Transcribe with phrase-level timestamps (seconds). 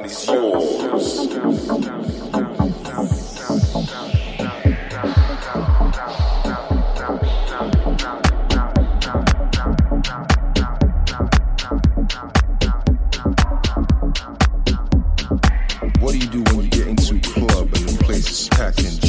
[0.00, 0.26] body's.
[16.00, 17.20] What do you do when you get into and
[18.30, 19.00] is packed and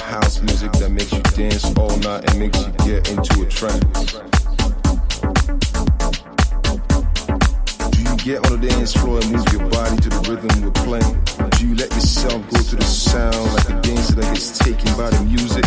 [0.00, 4.33] house music that makes you dance all night and makes you get into a trance.
[8.24, 11.50] Get on the dance floor and move your body to the rhythm we're playing.
[11.58, 15.10] Do you let yourself go to the sound like a dancer that gets taken by
[15.10, 15.62] the music?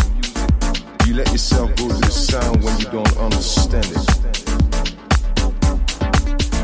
[0.98, 4.02] Do you let yourself go to the sound when you don't understand it?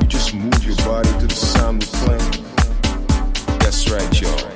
[0.02, 3.59] You just move your body to the sound we're playing.
[3.61, 4.53] That's right, y'all.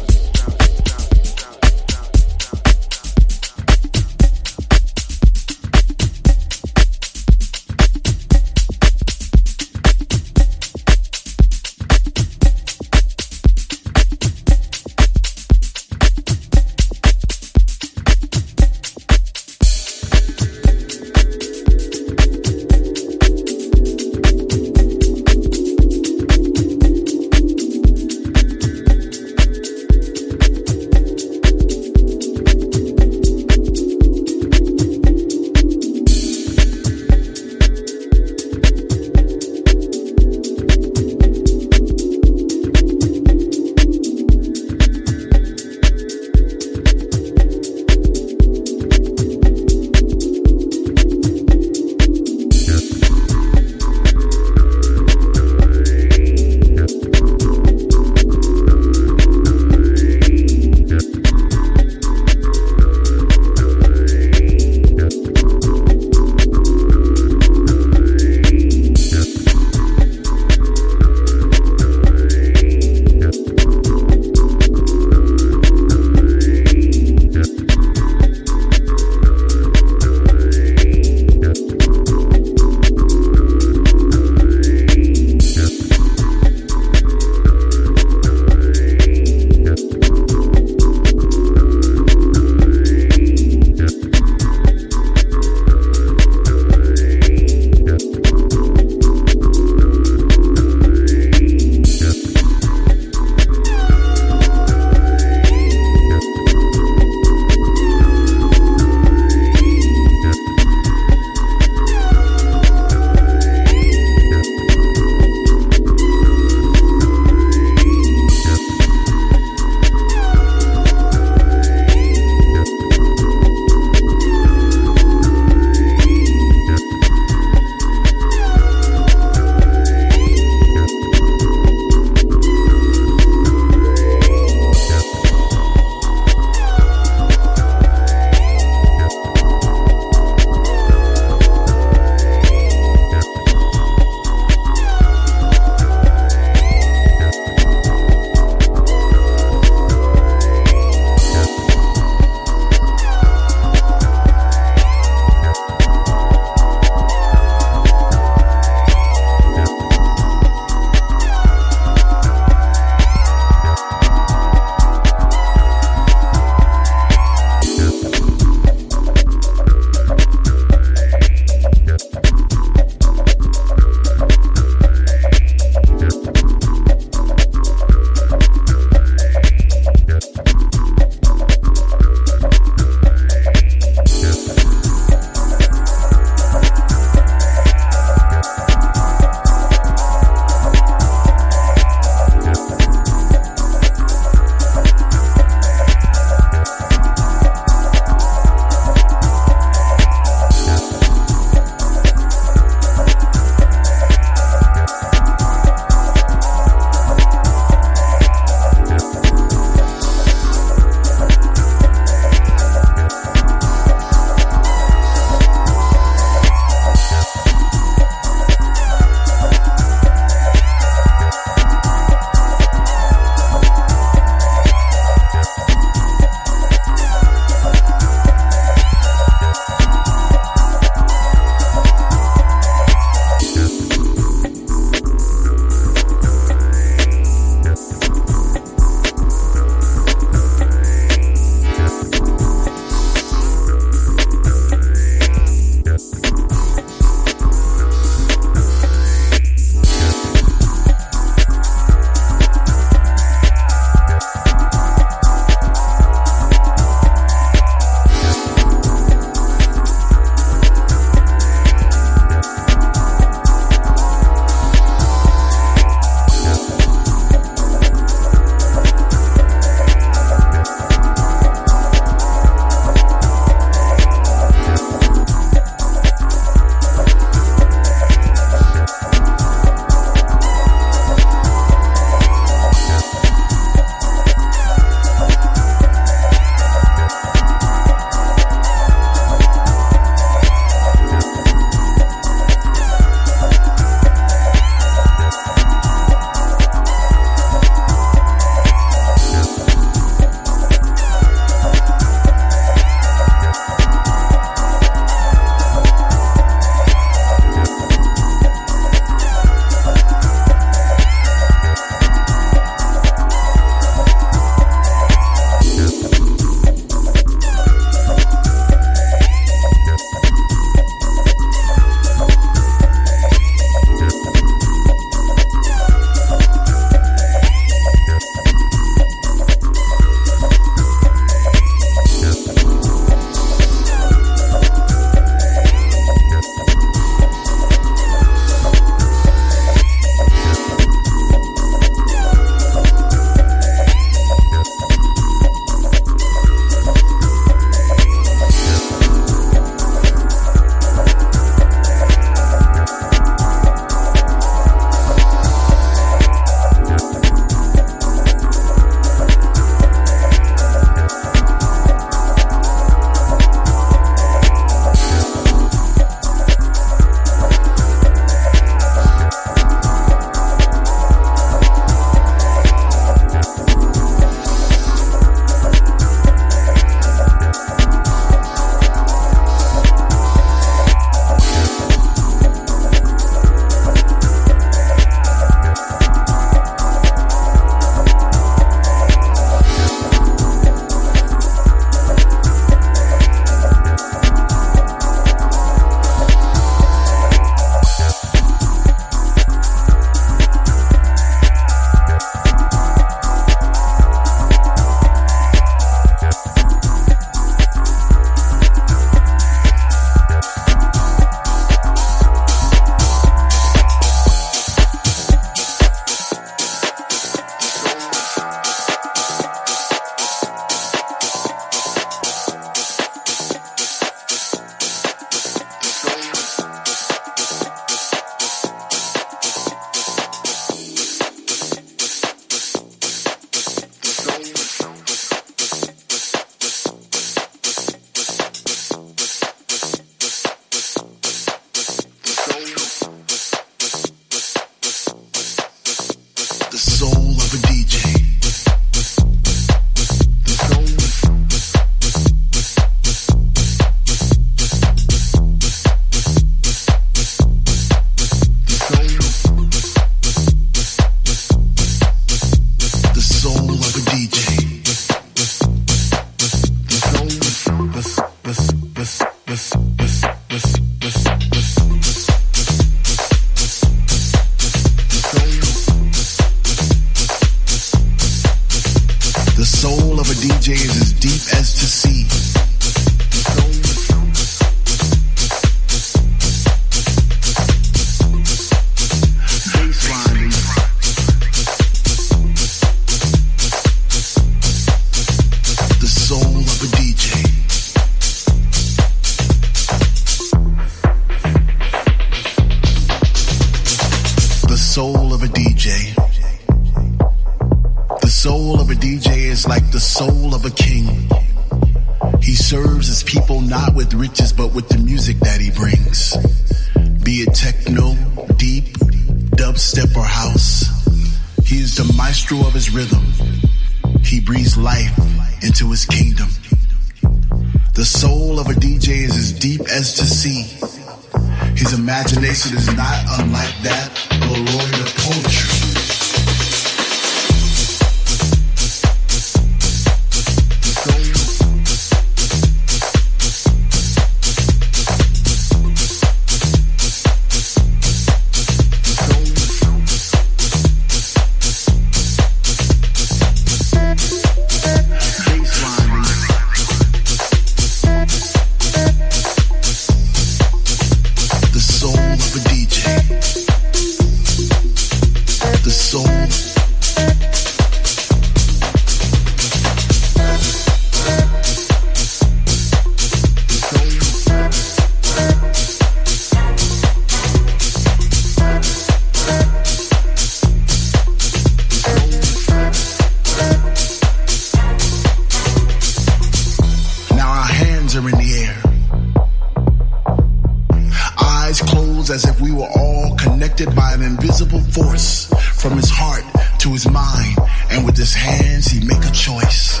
[592.30, 596.44] as if we were all connected by an invisible force from his heart
[596.78, 597.56] to his mind.
[597.90, 600.00] And with his hands, he make a choice.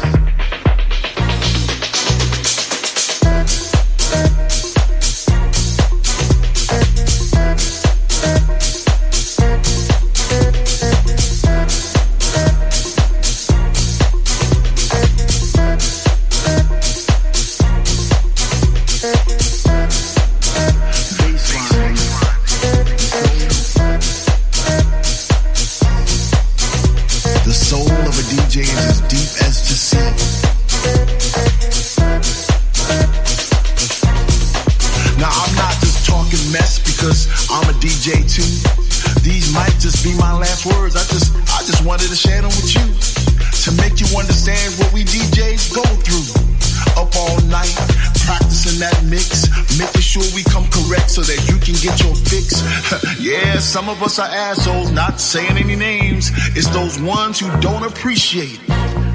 [53.74, 53.86] Down,
[54.30, 56.30] assholes, not saying any names.
[56.56, 58.60] It's those ones who don't appreciate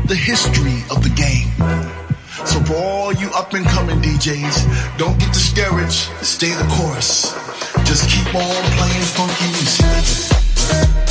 [0.06, 1.49] the history of the game.
[2.45, 6.10] So for all you up and coming DJs, don't get discouraged.
[6.24, 7.34] Stay the course.
[7.86, 11.05] Just keep on playing funky music.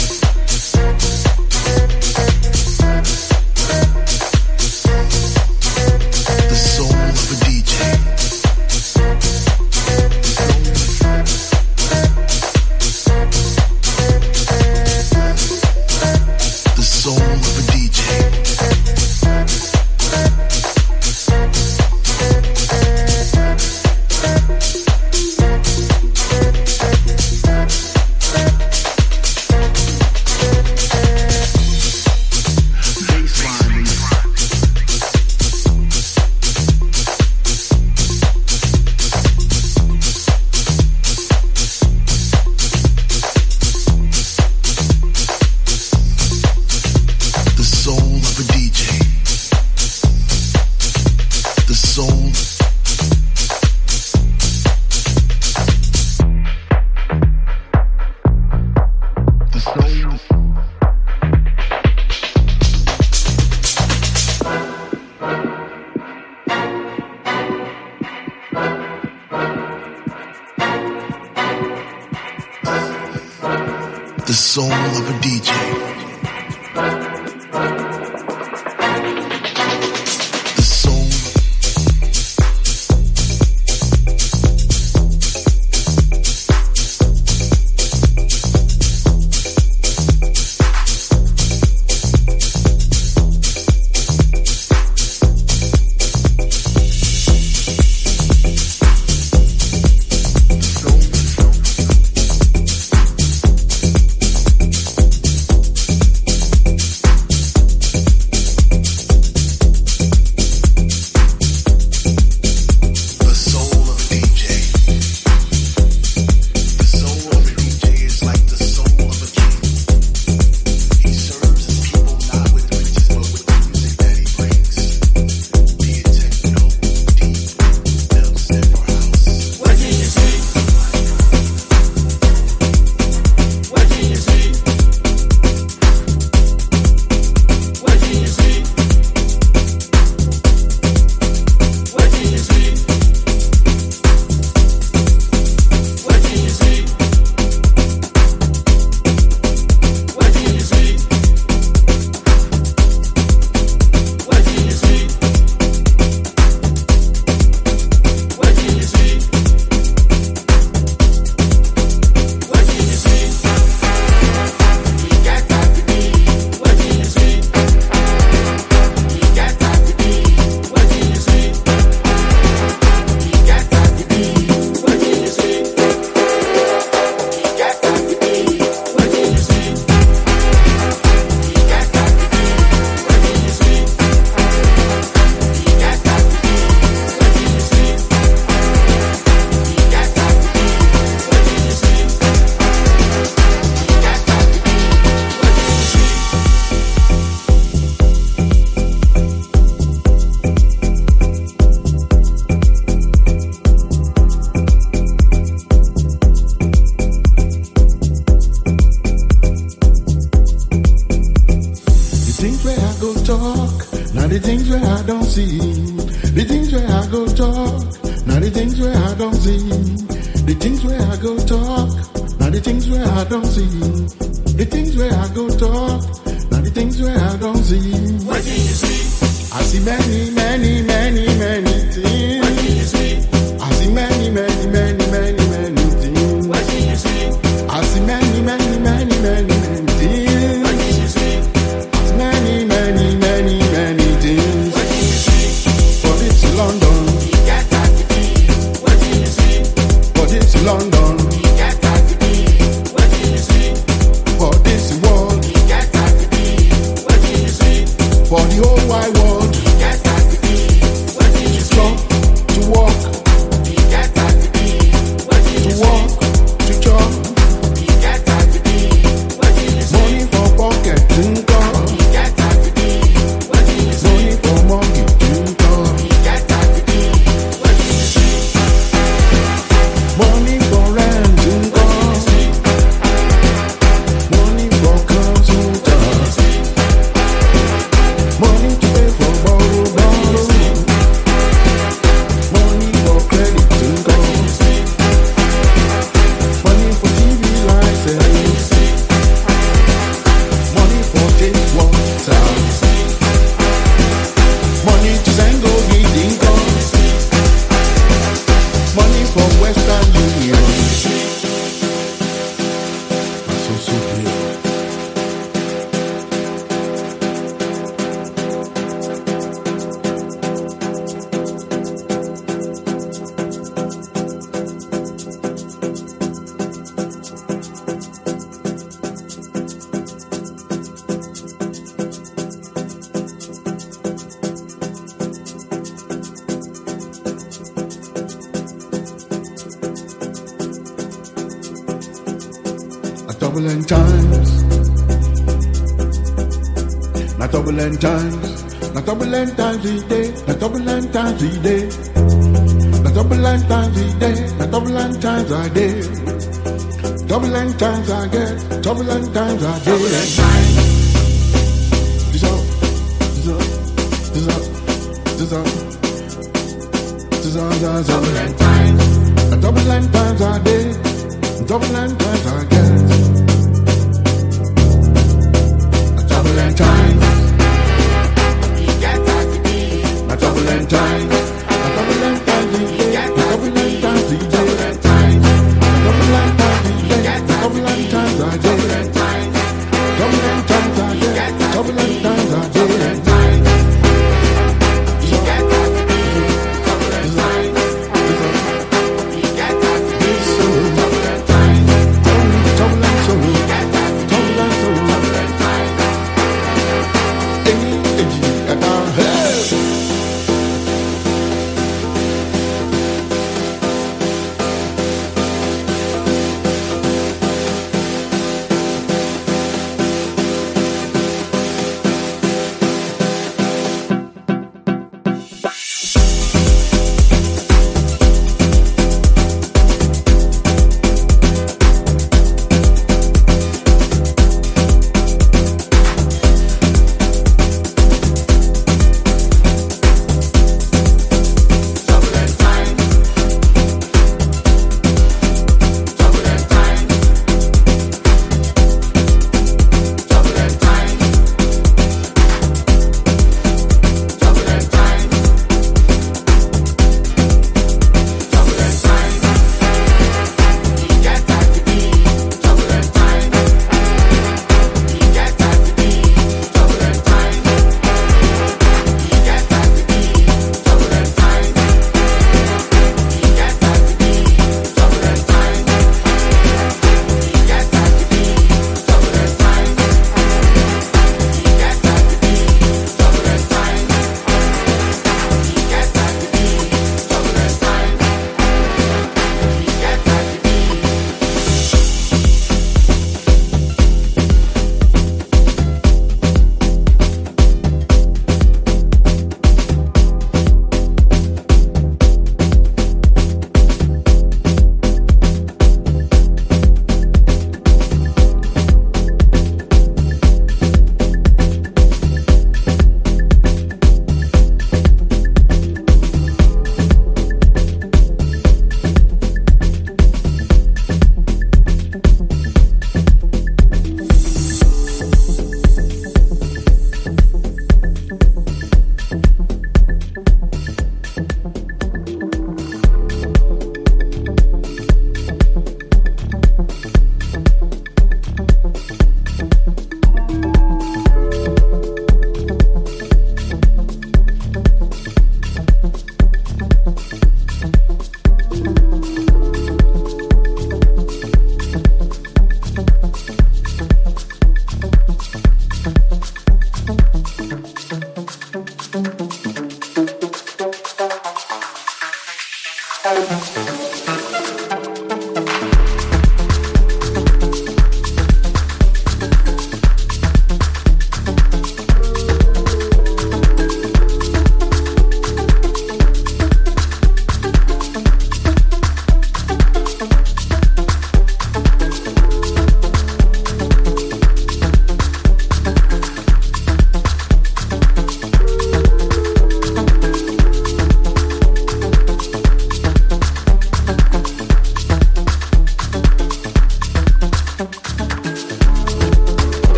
[358.05, 358.82] Times I get.
[358.82, 359.93] Turbulent times I day.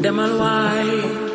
[0.00, 1.27] Them all why.